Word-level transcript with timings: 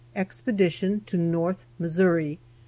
EXPEDITION 0.15 1.01
TO 1.01 1.15
NORTH 1.15 1.67
MISSOURI. 1.79 2.39